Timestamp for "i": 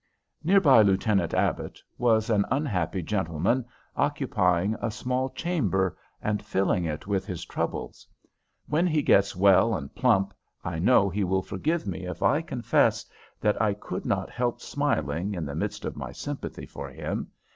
10.63-10.79, 12.23-12.41, 13.61-13.75